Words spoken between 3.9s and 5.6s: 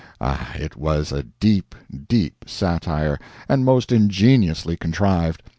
ingeniously contrived.